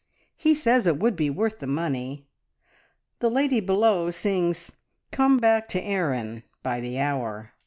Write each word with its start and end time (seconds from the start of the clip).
He 0.35 0.55
says 0.55 0.87
it 0.87 0.97
would 0.97 1.15
be 1.15 1.29
worth 1.29 1.59
the 1.59 1.67
money.... 1.67 2.25
The 3.19 3.29
lady 3.29 3.59
below 3.59 4.09
sings 4.09 4.71
`Come 5.11 5.39
back 5.39 5.69
to 5.69 5.79
Erin' 5.79 6.41
by 6.63 6.79
the 6.79 6.97
hour. 6.99 7.51